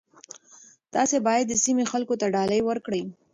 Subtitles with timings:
[0.93, 3.01] تاسي باید د سیمې خلکو ته ډالۍ ورکړئ.